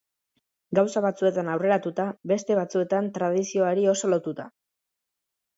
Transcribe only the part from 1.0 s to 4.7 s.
batzuetan aurreratua, beste batzuetan tradizioari oso lotua.